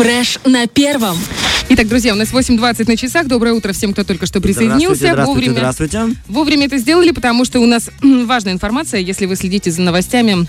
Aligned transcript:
Фреш 0.00 0.38
на 0.46 0.66
первом. 0.66 1.18
Итак, 1.68 1.86
друзья, 1.86 2.14
у 2.14 2.16
нас 2.16 2.32
8.20 2.32 2.88
на 2.88 2.96
часах. 2.96 3.26
Доброе 3.26 3.52
утро 3.52 3.74
всем, 3.74 3.92
кто 3.92 4.02
только 4.02 4.24
что 4.24 4.40
присоединился. 4.40 4.94
Здравствуйте, 4.94 5.26
вовремя, 5.26 5.52
здравствуйте. 5.52 6.00
Вовремя 6.26 6.66
это 6.68 6.78
сделали, 6.78 7.10
потому 7.10 7.44
что 7.44 7.60
у 7.60 7.66
нас 7.66 7.90
важная 8.00 8.54
информация. 8.54 9.02
Если 9.02 9.26
вы 9.26 9.36
следите 9.36 9.70
за 9.70 9.82
новостями 9.82 10.46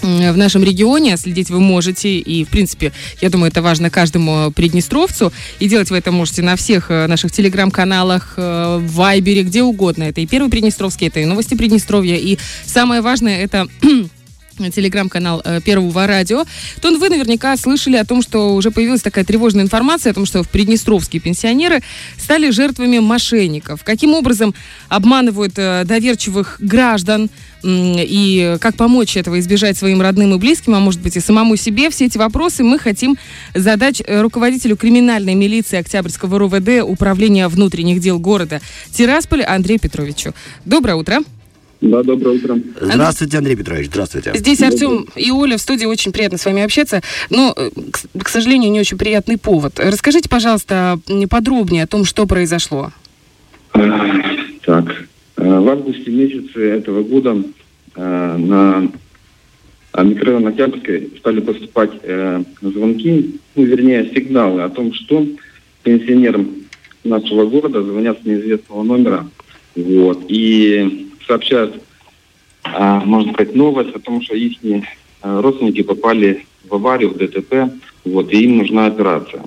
в 0.00 0.36
нашем 0.38 0.64
регионе, 0.64 1.18
следить 1.18 1.50
вы 1.50 1.60
можете, 1.60 2.18
и, 2.18 2.44
в 2.44 2.48
принципе, 2.48 2.94
я 3.20 3.28
думаю, 3.28 3.50
это 3.50 3.60
важно 3.60 3.90
каждому 3.90 4.50
приднестровцу, 4.50 5.30
и 5.58 5.68
делать 5.68 5.90
вы 5.90 5.98
это 5.98 6.10
можете 6.10 6.40
на 6.40 6.56
всех 6.56 6.90
э, 6.90 7.06
наших 7.06 7.32
телеграм-каналах, 7.32 8.34
э, 8.38 8.78
в 8.80 8.92
Вайбере, 8.94 9.42
где 9.42 9.62
угодно. 9.62 10.04
Это 10.04 10.22
и 10.22 10.26
Первый 10.26 10.48
Приднестровский, 10.48 11.08
это 11.08 11.20
и 11.20 11.26
Новости 11.26 11.54
Приднестровья, 11.54 12.16
и 12.16 12.38
самое 12.64 13.02
важное, 13.02 13.42
это 13.42 13.68
телеграм-канал 14.56 15.42
э, 15.44 15.60
Первого 15.64 16.06
радио, 16.06 16.44
то 16.80 16.96
вы 16.96 17.08
наверняка 17.08 17.56
слышали 17.56 17.96
о 17.96 18.04
том, 18.04 18.22
что 18.22 18.54
уже 18.54 18.70
появилась 18.70 19.02
такая 19.02 19.24
тревожная 19.24 19.64
информация 19.64 20.12
о 20.12 20.14
том, 20.14 20.26
что 20.26 20.42
в 20.42 20.48
Приднестровские 20.48 21.20
пенсионеры 21.20 21.82
стали 22.18 22.50
жертвами 22.50 22.98
мошенников. 22.98 23.84
Каким 23.84 24.14
образом 24.14 24.54
обманывают 24.88 25.54
э, 25.56 25.84
доверчивых 25.84 26.56
граждан 26.60 27.30
и 27.64 28.56
как 28.60 28.76
помочь 28.76 29.16
этого 29.16 29.40
избежать 29.40 29.76
своим 29.76 30.00
родным 30.00 30.34
и 30.34 30.38
близким, 30.38 30.74
а 30.74 30.80
может 30.80 31.00
быть 31.00 31.16
и 31.16 31.20
самому 31.20 31.56
себе, 31.56 31.90
все 31.90 32.06
эти 32.06 32.18
вопросы 32.18 32.62
мы 32.62 32.78
хотим 32.78 33.16
задать 33.54 34.02
э, 34.06 34.20
руководителю 34.20 34.76
криминальной 34.76 35.34
милиции 35.34 35.78
Октябрьского 35.78 36.38
РУВД 36.38 36.82
Управления 36.84 37.48
внутренних 37.48 38.00
дел 38.00 38.18
города 38.18 38.60
Тирасполь 38.92 39.42
Андрею 39.42 39.80
Петровичу. 39.80 40.34
Доброе 40.64 40.96
утро. 40.96 41.20
Да, 41.80 42.02
доброе 42.02 42.36
утро. 42.36 42.58
Здравствуйте, 42.80 43.38
Андрей 43.38 43.56
Петрович, 43.56 43.86
здравствуйте. 43.88 44.32
Здесь 44.34 44.62
Артем 44.62 45.06
и 45.14 45.30
Оля 45.30 45.58
в 45.58 45.60
студии, 45.60 45.84
очень 45.84 46.10
приятно 46.10 46.38
с 46.38 46.46
вами 46.46 46.62
общаться, 46.62 47.02
но, 47.28 47.52
э, 47.54 47.70
к, 47.90 48.24
к 48.24 48.28
сожалению, 48.28 48.70
не 48.70 48.80
очень 48.80 48.96
приятный 48.96 49.36
повод. 49.36 49.78
Расскажите, 49.78 50.28
пожалуйста, 50.28 50.98
подробнее 51.28 51.84
о 51.84 51.86
том, 51.86 52.04
что 52.04 52.26
произошло. 52.26 52.92
Так, 53.72 55.04
э, 55.36 55.60
в 55.60 55.68
августе 55.68 56.10
месяце 56.10 56.60
этого 56.60 57.02
года 57.02 57.36
э, 57.94 58.36
на 58.38 58.90
микрорайон 60.02 60.46
Октябрьской 60.46 61.10
стали 61.18 61.40
поступать 61.40 61.90
звонки, 62.60 63.40
ну, 63.54 63.64
вернее, 63.64 64.10
сигналы 64.14 64.62
о 64.62 64.68
том, 64.68 64.92
что 64.92 65.26
пенсионерам 65.82 66.48
нашего 67.02 67.46
города 67.46 67.82
звонят 67.82 68.18
с 68.20 68.26
неизвестного 68.26 68.82
номера. 68.82 69.26
Вот. 69.74 70.24
И 70.28 71.05
сообщают, 71.26 71.82
а, 72.64 73.00
можно 73.00 73.32
сказать, 73.32 73.54
новость 73.54 73.94
о 73.94 74.00
том, 74.00 74.22
что 74.22 74.34
их 74.34 74.56
а, 75.22 75.40
родственники 75.40 75.82
попали 75.82 76.46
в 76.68 76.74
аварию, 76.74 77.10
в 77.10 77.16
ДТП, 77.16 77.72
вот, 78.04 78.32
и 78.32 78.44
им 78.44 78.58
нужна 78.58 78.86
операция. 78.86 79.44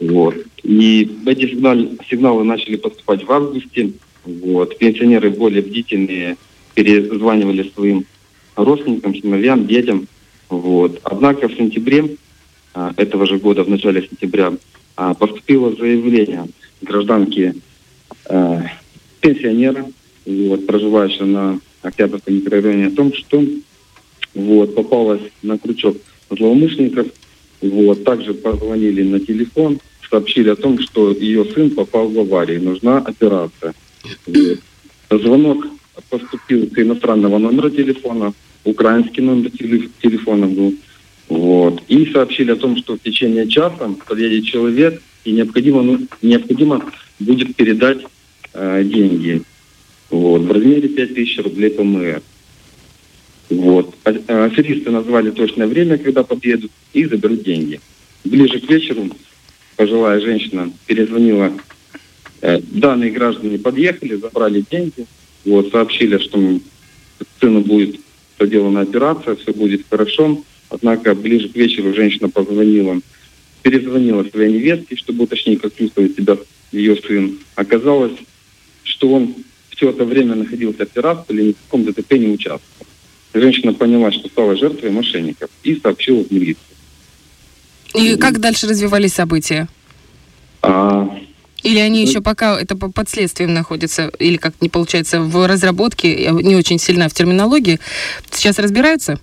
Вот. 0.00 0.36
И 0.62 1.10
эти 1.26 1.48
сигналы, 1.48 1.98
сигналы 2.08 2.44
начали 2.44 2.76
поступать 2.76 3.24
в 3.24 3.32
августе. 3.32 3.92
Вот. 4.24 4.78
Пенсионеры 4.78 5.30
более 5.30 5.62
бдительные 5.62 6.36
перезванивали 6.74 7.70
своим 7.74 8.04
родственникам, 8.54 9.14
сыновьям, 9.14 9.66
детям. 9.66 10.06
Вот. 10.48 11.00
Однако 11.02 11.48
в 11.48 11.54
сентябре 11.54 12.16
а, 12.74 12.92
этого 12.96 13.26
же 13.26 13.38
года, 13.38 13.64
в 13.64 13.68
начале 13.68 14.06
сентября, 14.06 14.52
а, 14.96 15.14
поступило 15.14 15.74
заявление 15.74 16.46
гражданки 16.82 17.54
а, 18.28 18.62
пенсионера, 19.20 19.86
вот, 20.28 20.66
проживающая 20.66 21.24
на 21.24 21.60
Октябрьском 21.82 22.34
микрорайоне, 22.34 22.88
о 22.88 22.90
том, 22.90 23.12
что 23.14 23.42
вот, 24.34 24.74
попалась 24.74 25.22
на 25.42 25.58
крючок 25.58 25.96
злоумышленников. 26.30 27.06
Вот, 27.60 28.04
также 28.04 28.34
позвонили 28.34 29.02
на 29.02 29.18
телефон, 29.18 29.80
сообщили 30.08 30.50
о 30.50 30.56
том, 30.56 30.78
что 30.78 31.10
ее 31.10 31.44
сын 31.46 31.70
попал 31.70 32.08
в 32.08 32.18
аварию, 32.18 32.62
нужна 32.62 32.98
операция. 32.98 33.74
Вот. 34.26 34.58
Звонок 35.10 35.66
поступил 36.08 36.70
с 36.70 36.78
иностранного 36.78 37.38
номера 37.38 37.70
телефона, 37.70 38.32
украинский 38.64 39.22
номер 39.22 39.50
телефона 39.50 40.46
был. 40.46 40.74
Вот. 41.28 41.82
И 41.88 42.06
сообщили 42.12 42.52
о 42.52 42.56
том, 42.56 42.76
что 42.76 42.96
в 42.96 43.00
течение 43.00 43.48
часа 43.48 43.90
подъедет 44.06 44.44
человек, 44.44 45.02
и 45.24 45.32
необходимо, 45.32 45.82
ну, 45.82 45.98
необходимо 46.22 46.84
будет 47.18 47.56
передать 47.56 47.98
э, 48.54 48.84
деньги 48.84 49.42
вот, 50.10 50.42
в 50.42 50.52
размере 50.52 50.88
5000 50.88 51.38
рублей 51.40 51.70
ПМР. 51.70 52.22
Вот. 53.50 53.94
А, 54.04 54.14
а, 54.28 54.44
аферисты 54.44 54.90
назвали 54.90 55.30
точное 55.30 55.66
время, 55.66 55.98
когда 55.98 56.22
подъедут, 56.22 56.70
и 56.92 57.04
заберут 57.04 57.42
деньги. 57.42 57.80
Ближе 58.24 58.60
к 58.60 58.68
вечеру 58.68 59.10
пожилая 59.76 60.20
женщина 60.20 60.72
перезвонила. 60.86 61.52
Э, 62.40 62.60
данные 62.60 63.10
граждане 63.10 63.58
подъехали, 63.58 64.16
забрали 64.16 64.64
деньги, 64.70 65.06
вот, 65.44 65.70
сообщили, 65.70 66.18
что 66.18 66.60
сыну 67.40 67.60
будет 67.62 67.96
проделана 68.36 68.82
операция, 68.82 69.34
все 69.36 69.52
будет 69.52 69.84
хорошо. 69.88 70.42
Однако 70.68 71.14
ближе 71.14 71.48
к 71.48 71.56
вечеру 71.56 71.94
женщина 71.94 72.28
позвонила, 72.28 73.00
перезвонила 73.62 74.24
своей 74.24 74.52
невестке, 74.52 74.96
чтобы 74.96 75.24
уточнить, 75.24 75.60
как 75.60 75.74
чувствует 75.74 76.16
себя 76.16 76.36
ее 76.70 76.96
сын. 76.96 77.38
Оказалось, 77.54 78.12
что 78.82 79.14
он 79.14 79.34
все 79.78 79.90
это 79.90 80.04
время 80.04 80.34
находился 80.34 80.84
в 80.84 80.92
Тирасполе, 80.92 81.44
ни 81.44 81.52
в 81.52 81.56
каком 81.64 81.84
ДТП 81.84 82.12
не 82.14 82.28
участвовал. 82.28 82.86
Женщина 83.32 83.72
поняла, 83.72 84.10
что 84.10 84.28
стала 84.28 84.56
жертвой 84.56 84.90
мошенников 84.90 85.50
и 85.62 85.76
сообщила 85.76 86.24
в 86.24 86.30
милицию. 86.32 86.64
И 87.94 88.16
как 88.16 88.40
дальше 88.40 88.66
развивались 88.66 89.14
события? 89.14 89.68
А, 90.62 91.08
или 91.62 91.78
они 91.78 92.02
еще 92.02 92.20
пока 92.20 92.60
это 92.60 92.76
под 92.76 93.08
следствием 93.08 93.54
находятся, 93.54 94.10
или 94.18 94.36
как 94.36 94.54
не 94.60 94.68
получается 94.68 95.20
в 95.20 95.46
разработке, 95.46 96.24
я 96.24 96.32
не 96.32 96.56
очень 96.56 96.78
сильна 96.78 97.08
в 97.08 97.14
терминологии. 97.14 97.78
Сейчас 98.30 98.58
разбираются? 98.58 99.20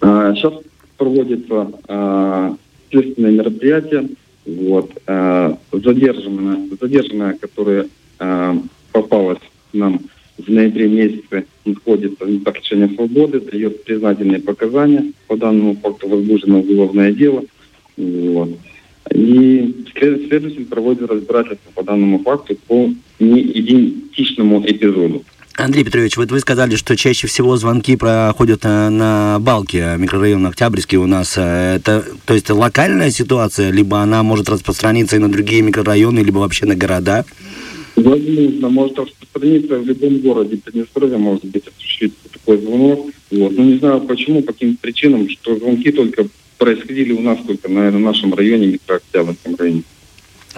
А, 0.00 0.34
сейчас 0.34 0.54
проводится 0.96 1.70
а, 1.88 2.56
следственное 2.90 3.32
мероприятие. 3.32 4.08
Вот, 4.46 4.90
а, 5.06 5.58
задержанная, 5.72 6.68
задержанная, 6.80 7.34
которая 7.34 7.86
а, 8.18 8.56
попалась 8.92 9.40
нам 9.74 10.00
в 10.38 10.50
ноябре 10.50 10.88
месяце 10.88 11.46
находится 11.64 12.24
в 12.24 12.28
лишения 12.28 12.88
свободы, 12.94 13.40
дает 13.40 13.84
признательные 13.84 14.40
показания. 14.40 15.12
По 15.28 15.36
данному 15.36 15.76
факту 15.76 16.08
возбуждено 16.08 16.60
уголовное 16.60 17.12
дело. 17.12 17.44
Вот. 17.96 18.50
И 19.12 19.74
следователь 19.96 20.66
проводит 20.66 21.08
разбирательство 21.08 21.70
по 21.74 21.82
данному 21.84 22.18
факту 22.20 22.56
по 22.66 22.90
неидентичному 23.20 24.64
эпизоду. 24.66 25.24
Андрей 25.56 25.84
Петрович, 25.84 26.16
вот 26.16 26.32
вы 26.32 26.40
сказали, 26.40 26.74
что 26.74 26.96
чаще 26.96 27.28
всего 27.28 27.56
звонки 27.56 27.94
проходят 27.96 28.64
на, 28.64 28.90
на 28.90 29.38
балке 29.38 29.94
микрорайона 29.96 30.48
Октябрьский 30.48 30.98
у 30.98 31.06
нас. 31.06 31.34
Э, 31.36 31.76
это, 31.76 32.04
то 32.26 32.34
есть, 32.34 32.50
локальная 32.50 33.10
ситуация, 33.10 33.70
либо 33.70 34.00
она 34.00 34.24
может 34.24 34.48
распространиться 34.48 35.14
и 35.14 35.20
на 35.20 35.30
другие 35.30 35.62
микрорайоны, 35.62 36.20
либо 36.20 36.38
вообще 36.38 36.66
на 36.66 36.74
города? 36.74 37.24
Возможно, 37.96 38.68
может 38.68 38.98
распространиться 38.98 39.78
в 39.78 39.86
любом 39.86 40.18
городе 40.18 40.56
Приднестровья, 40.56 41.16
может 41.16 41.44
быть, 41.44 41.64
осуществить 41.68 42.14
такой 42.32 42.58
звонок. 42.58 43.10
Вот. 43.30 43.56
Но 43.56 43.64
не 43.64 43.78
знаю 43.78 44.00
почему, 44.00 44.42
по 44.42 44.52
каким 44.52 44.76
причинам, 44.76 45.28
что 45.28 45.56
звонки 45.56 45.92
только 45.92 46.26
происходили 46.58 47.12
у 47.12 47.20
нас 47.20 47.38
только, 47.46 47.68
наверное, 47.68 47.98
в 47.98 48.02
нашем 48.02 48.34
районе, 48.34 48.66
микрооктябрьском 48.66 49.54
районе. 49.56 49.82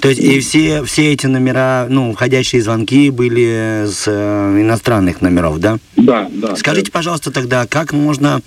То 0.00 0.10
есть 0.10 0.20
и 0.20 0.40
все, 0.40 0.84
все 0.84 1.12
эти 1.14 1.26
номера, 1.26 1.86
ну, 1.88 2.12
входящие 2.12 2.60
звонки 2.60 3.10
были 3.10 3.86
с 3.86 4.04
э, 4.06 4.60
иностранных 4.60 5.22
номеров, 5.22 5.58
да? 5.58 5.78
Да, 5.96 6.28
да. 6.30 6.54
Скажите, 6.54 6.90
да. 6.90 6.92
пожалуйста, 6.92 7.30
тогда, 7.30 7.66
как 7.66 7.92
можно 7.94 8.42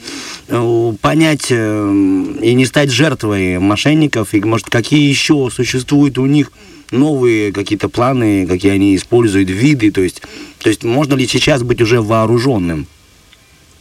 э, 0.47 0.93
понять 1.01 1.47
э, 1.49 2.35
и 2.41 2.53
не 2.53 2.65
стать 2.65 2.91
жертвой 2.91 3.57
мошенников, 3.57 4.35
и, 4.35 4.41
может, 4.41 4.69
какие 4.69 5.09
еще 5.09 5.49
существуют 5.51 6.19
у 6.19 6.27
них 6.27 6.51
новые 6.91 7.51
какие-то 7.51 7.89
планы, 7.89 8.45
какие 8.47 8.71
они 8.71 8.95
используют, 8.95 9.49
виды, 9.49 9.91
то 9.91 10.01
есть, 10.01 10.21
то 10.59 10.69
есть 10.69 10.83
можно 10.83 11.15
ли 11.15 11.27
сейчас 11.27 11.63
быть 11.63 11.81
уже 11.81 12.01
вооруженным? 12.01 12.87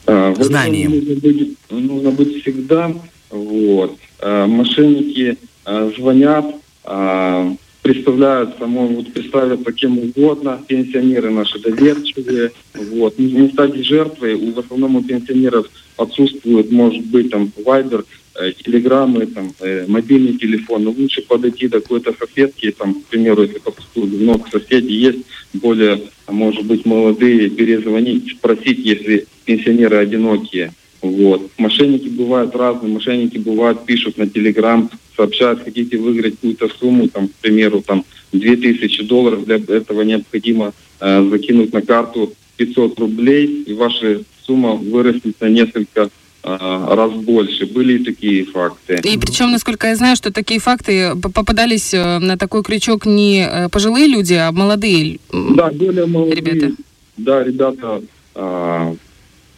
А, 0.06 0.34
знанием? 0.38 0.90
Нужно 0.90 1.14
быть, 1.14 1.56
нужно 1.70 2.10
быть 2.10 2.42
всегда, 2.42 2.92
вот. 3.30 3.98
А, 4.20 4.46
мошенники 4.46 5.36
а, 5.64 5.90
звонят, 5.96 6.46
а, 6.84 7.54
представляются, 7.82 8.66
могут 8.66 9.12
представиться 9.12 9.72
кем 9.72 9.98
угодно, 9.98 10.60
пенсионеры 10.66 11.30
наши 11.30 11.58
доверчивые, 11.58 12.52
вот, 12.74 13.18
не, 13.18 13.32
не 13.32 13.48
стать 13.48 13.74
жертвой, 13.76 14.34
у, 14.34 14.52
в 14.52 14.58
основном 14.58 14.96
у 14.96 15.02
пенсионеров 15.02 15.66
отсутствует, 15.96 16.70
может 16.70 17.04
быть, 17.06 17.30
там, 17.30 17.50
вайбер, 17.64 18.04
телеграммы, 18.52 19.26
там, 19.26 19.52
э, 19.60 19.84
мобильный 19.88 20.38
телефон, 20.38 20.84
но 20.84 20.90
лучше 20.90 21.22
подойти 21.22 21.68
до 21.68 21.80
какой-то 21.80 22.14
соседки, 22.18 22.70
там, 22.70 22.94
к 22.94 23.04
примеру, 23.06 23.42
если 23.42 23.60
много 23.94 24.48
соседей 24.50 24.94
есть, 24.94 25.18
более, 25.52 26.02
может 26.28 26.64
быть, 26.64 26.86
молодые, 26.86 27.50
перезвонить, 27.50 28.32
спросить, 28.32 28.78
если 28.78 29.26
пенсионеры 29.44 29.96
одинокие, 29.96 30.72
Вот. 31.00 31.50
Мошенники 31.58 32.08
бывают 32.08 32.56
разные, 32.56 32.92
мошенники 32.92 33.38
бывают, 33.38 33.86
пишут 33.86 34.18
на 34.18 34.28
Телеграм, 34.28 34.90
сообщают, 35.16 35.62
хотите 35.62 35.96
выиграть 35.96 36.34
какую-то 36.34 36.68
сумму, 36.68 37.08
там, 37.08 37.28
к 37.28 37.34
примеру, 37.34 37.82
там, 37.86 38.04
2000 38.32 39.04
долларов, 39.04 39.44
для 39.44 39.56
этого 39.56 40.02
необходимо 40.02 40.72
э, 41.00 41.28
закинуть 41.30 41.72
на 41.72 41.82
карту 41.82 42.32
500 42.56 42.98
рублей, 42.98 43.62
и 43.66 43.72
ваша 43.74 44.22
сумма 44.44 44.74
вырастет 44.74 45.40
на 45.40 45.48
несколько 45.48 46.02
э, 46.04 46.08
раз 46.56 47.12
больше. 47.12 47.66
Были 47.66 47.98
и 47.98 48.04
такие 48.04 48.44
факты. 48.44 49.00
И 49.04 49.18
причем, 49.18 49.50
насколько 49.50 49.88
я 49.88 49.96
знаю, 49.96 50.16
что 50.16 50.32
такие 50.32 50.60
факты 50.60 51.14
попадались 51.16 51.92
э, 51.92 52.18
на 52.18 52.38
такой 52.38 52.62
крючок 52.62 53.06
не 53.06 53.46
э, 53.46 53.68
пожилые 53.68 54.06
люди, 54.06 54.34
а 54.34 54.52
молодые 54.52 55.18
Да, 55.32 55.70
более 55.70 56.06
молодые. 56.06 56.36
Ребята. 56.36 56.74
Да, 57.16 57.42
ребята 57.42 58.02
а, 58.34 58.94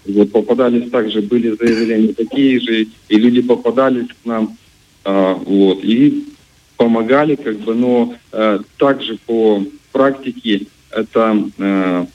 вот 0.06 0.32
попадались 0.32 0.90
также, 0.90 1.20
были 1.20 1.56
заявления 1.56 2.14
такие 2.14 2.58
же, 2.60 2.86
и 3.08 3.16
люди 3.16 3.42
попадались 3.42 4.08
к 4.08 4.26
нам, 4.26 4.56
а, 5.04 5.34
вот, 5.34 5.84
и 5.84 6.24
помогали, 6.76 7.34
как 7.34 7.58
бы, 7.60 7.74
но 7.74 8.14
а, 8.32 8.60
также 8.78 9.18
по 9.26 9.62
практике 9.92 10.66
это 10.90 11.36
а, 11.58 12.06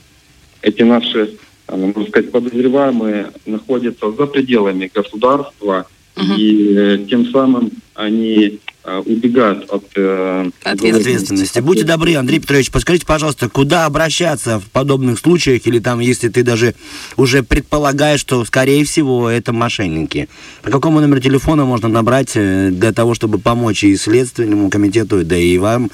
эти 0.64 0.82
наши, 0.82 1.38
можно 1.70 2.06
сказать, 2.08 2.32
подозреваемые 2.32 3.32
находятся 3.46 4.12
за 4.12 4.26
пределами 4.28 4.90
государства, 4.94 5.88
Мгм. 6.16 6.36
и 6.38 6.74
э, 6.76 6.98
тем 7.10 7.30
самым 7.30 7.72
они 7.94 8.60
а, 8.88 9.00
убегают 9.00 9.68
от 9.72 9.84
э, 9.96 10.50
Ответственности. 10.64 11.60
Будьте 11.60 11.84
добры, 11.86 12.14
Андрей 12.16 12.40
Петрович, 12.40 12.70
подскажите, 12.70 13.06
пожалуйста, 13.06 13.50
куда 13.50 13.86
обращаться 13.86 14.60
в 14.60 14.70
подобных 14.70 15.18
случаях, 15.18 15.66
или 15.66 15.80
там, 15.80 16.00
если 16.00 16.30
ты 16.30 16.44
даже 16.44 16.76
уже 17.18 17.42
предполагаешь, 17.42 18.20
что, 18.20 18.46
скорее 18.46 18.86
всего, 18.86 19.28
это 19.28 19.54
мошенники. 19.54 20.30
По 20.62 20.70
какому 20.70 21.00
номеру 21.00 21.20
телефона 21.20 21.66
можно 21.66 21.88
набрать 21.90 22.34
э, 22.36 22.70
для 22.70 22.94
того, 22.94 23.16
чтобы 23.16 23.40
помочь 23.40 23.84
и 23.84 23.98
Следственному 23.98 24.70
комитету, 24.70 25.24
да 25.26 25.36
и 25.36 25.58
вам 25.58 25.90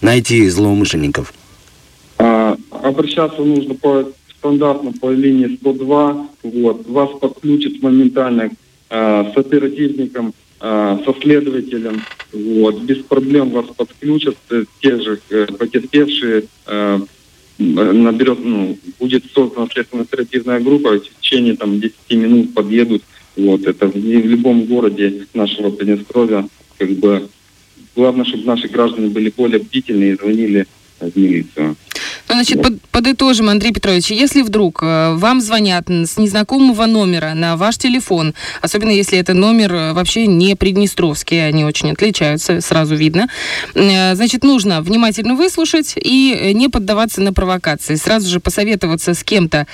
найти 0.00 0.48
злоумышленников? 0.48 1.32
А, 2.18 2.56
обращаться 2.82 3.40
нужно 3.40 3.74
по 3.74 4.10
стандартно 4.46 4.92
по 4.92 5.10
линии 5.10 5.56
102. 5.56 6.28
Вот. 6.44 6.88
Вас 6.88 7.10
подключат 7.20 7.82
моментально 7.82 8.50
а, 8.88 9.32
с 9.32 9.36
оперативником, 9.36 10.32
а, 10.60 11.00
со 11.04 11.14
следователем. 11.20 12.02
Вот. 12.32 12.82
Без 12.82 12.98
проблем 12.98 13.50
вас 13.50 13.66
подключат. 13.76 14.36
э, 14.50 14.64
Те 14.80 15.00
же 15.00 15.20
э, 15.30 15.46
потерпевшие 15.46 16.44
э, 16.66 17.00
наберет, 17.58 18.38
ну, 18.44 18.78
будет 19.00 19.24
создана 19.32 19.66
следственно-оперативная 19.72 20.60
группа, 20.60 20.98
в 20.98 21.20
течение 21.20 21.56
там 21.56 21.80
10 21.80 21.94
минут 22.10 22.54
подъедут. 22.54 23.02
Вот, 23.36 23.66
это 23.66 23.88
в, 23.88 23.94
в 23.94 24.26
любом 24.26 24.64
городе 24.64 25.26
нашего 25.34 25.70
Приднестровья, 25.70 26.48
как 26.78 26.90
бы, 26.90 27.28
главное, 27.94 28.24
чтобы 28.24 28.44
наши 28.44 28.68
граждане 28.68 29.08
были 29.08 29.32
более 29.34 29.58
бдительны 29.58 30.04
и 30.04 30.14
звонили 30.14 30.66
в 31.00 31.16
милицию. 31.16 31.76
Ну, 32.28 32.34
значит, 32.34 32.60
под- 32.60 32.80
подытожим, 32.90 33.48
Андрей 33.48 33.72
Петрович, 33.72 34.10
если 34.10 34.42
вдруг 34.42 34.82
э, 34.82 35.14
вам 35.14 35.40
звонят 35.40 35.88
с 35.88 36.16
незнакомого 36.18 36.86
номера 36.86 37.34
на 37.34 37.56
ваш 37.56 37.78
телефон, 37.78 38.34
особенно 38.60 38.90
если 38.90 39.16
это 39.18 39.32
номер 39.32 39.74
э, 39.74 39.92
вообще 39.92 40.26
не 40.26 40.56
приднестровский, 40.56 41.46
они 41.46 41.64
очень 41.64 41.92
отличаются, 41.92 42.60
сразу 42.60 42.96
видно, 42.96 43.28
э, 43.74 44.16
значит, 44.16 44.42
нужно 44.42 44.82
внимательно 44.82 45.36
выслушать 45.36 45.92
и 45.96 46.52
не 46.52 46.68
поддаваться 46.68 47.20
на 47.20 47.32
провокации. 47.32 47.94
Сразу 47.94 48.28
же 48.28 48.40
посоветоваться 48.40 49.14
с 49.14 49.22
кем-то, 49.22 49.66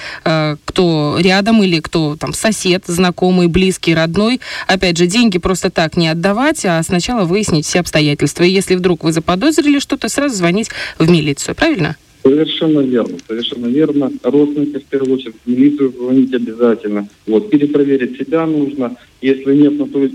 кто 0.64 1.16
рядом 1.18 1.62
или 1.62 1.80
кто 1.80 2.16
там 2.16 2.32
сосед, 2.34 2.84
знакомый, 2.86 3.46
близкий, 3.46 3.94
родной. 3.94 4.40
Опять 4.66 4.98
же, 4.98 5.06
деньги 5.06 5.38
просто 5.38 5.70
так 5.70 5.96
не 5.96 6.08
отдавать, 6.08 6.64
а 6.64 6.82
сначала 6.82 7.24
выяснить 7.24 7.66
все 7.66 7.80
обстоятельства. 7.80 8.44
И 8.44 8.50
если 8.50 8.74
вдруг 8.74 9.04
вы 9.04 9.12
заподозрили 9.12 9.78
что-то, 9.78 10.08
сразу 10.08 10.34
звонить 10.34 10.70
в 10.98 11.08
милицию, 11.08 11.54
правильно? 11.54 11.96
Совершенно 12.22 12.80
верно, 12.80 13.18
совершенно 13.26 13.66
верно. 13.66 14.12
Родственника 14.22 14.78
в 14.80 14.84
первую 14.84 15.14
очередь, 15.14 15.34
в 15.44 15.50
милицию 15.50 15.92
звонить 15.92 16.32
обязательно. 16.32 17.08
Вот, 17.26 17.50
перепроверить 17.50 18.16
себя 18.16 18.46
нужно. 18.46 18.96
Если 19.20 19.54
нет 19.56 19.78
на 19.78 19.88
той 19.88 20.12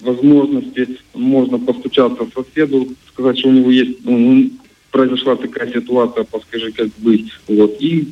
возможности, 0.00 0.98
можно 1.14 1.58
постучаться 1.58 2.24
к 2.24 2.32
соседу, 2.32 2.88
сказать, 3.12 3.38
что 3.38 3.48
у 3.48 3.52
него 3.52 3.70
есть, 3.70 3.98
ну, 4.04 4.50
произошла 4.92 5.34
такая 5.34 5.72
ситуация, 5.72 6.24
подскажи, 6.24 6.70
как 6.70 6.88
быть. 6.98 7.26
Вот, 7.48 7.76
и 7.80 8.08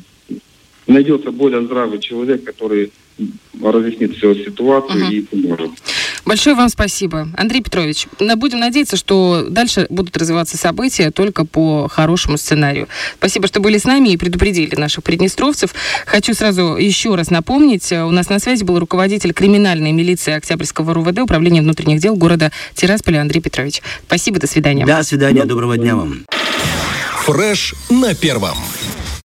найдется 0.85 1.31
более 1.31 1.61
здравый 1.63 1.99
человек, 1.99 2.43
который 2.43 2.91
разъяснит 3.61 4.15
всю 4.17 4.35
ситуацию 4.35 5.05
Мгм. 5.05 5.11
и 5.13 5.21
поможет. 5.21 5.71
Большое 6.27 6.57
вам 6.57 6.67
спасибо. 6.67 7.29
Андрей 7.37 7.61
Петрович, 7.61 8.05
будем 8.19 8.59
надеяться, 8.59 8.97
что 8.97 9.45
дальше 9.49 9.87
будут 9.89 10.17
развиваться 10.17 10.57
события 10.57 11.09
только 11.09 11.45
по 11.45 11.87
хорошему 11.87 12.37
сценарию. 12.37 12.89
Спасибо, 13.17 13.47
что 13.47 13.61
были 13.61 13.77
с 13.77 13.85
нами 13.85 14.09
и 14.09 14.17
предупредили 14.17 14.75
наших 14.75 15.05
приднестровцев. 15.05 15.73
Хочу 16.05 16.33
сразу 16.33 16.75
еще 16.75 17.15
раз 17.15 17.29
напомнить, 17.29 17.93
э, 17.93 18.03
у 18.03 18.11
нас 18.11 18.27
на 18.27 18.39
связи 18.39 18.65
был 18.65 18.77
руководитель 18.77 19.31
криминальной 19.31 19.93
милиции 19.93 20.33
Октябрьского 20.33 20.93
РУВД 20.93 21.19
Управления 21.19 21.61
внутренних 21.61 22.01
дел 22.01 22.17
города 22.17 22.51
Тирасполя 22.75 23.21
Андрей 23.21 23.39
Петрович. 23.39 23.81
Спасибо, 24.05 24.37
до 24.37 24.47
свидания. 24.47 24.85
До 24.85 25.03
свидания, 25.03 25.45
доброго 25.45 25.77
дня 25.77 25.95
вам. 25.95 26.25
Фреш 27.23 27.73
на 27.89 28.13
первом. 28.13 28.57